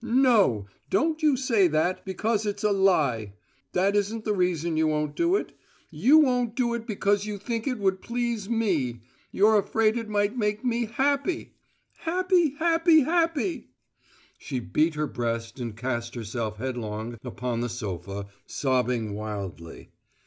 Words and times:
"No! 0.03 0.65
Don't 0.89 1.21
you 1.21 1.37
say 1.37 1.67
that, 1.67 2.03
because 2.05 2.47
it's 2.47 2.63
a 2.63 2.71
lie. 2.71 3.33
That 3.73 3.95
isn't 3.95 4.25
the 4.25 4.33
reason 4.33 4.75
you 4.75 4.87
won't 4.87 5.15
do 5.15 5.35
it. 5.35 5.55
You 5.91 6.17
won't 6.17 6.55
do 6.55 6.73
it 6.73 6.87
because 6.87 7.27
you 7.27 7.37
think 7.37 7.67
it 7.67 7.77
would 7.77 8.01
please 8.01 8.49
me! 8.49 9.01
You're 9.31 9.59
afraid 9.59 9.97
it 9.97 10.09
might 10.09 10.35
make 10.35 10.65
me 10.65 10.85
happy! 10.85 11.53
Happy 11.97 12.55
happy 12.55 13.01
happy!" 13.01 13.67
She 14.39 14.59
beat 14.59 14.95
her 14.95 15.05
breast 15.05 15.59
and 15.59 15.77
cast 15.77 16.15
herself 16.15 16.57
headlong 16.57 17.17
upon 17.23 17.61
the 17.61 17.69
sofa, 17.69 18.25
sobbing 18.47 19.13
wildly. 19.13 19.91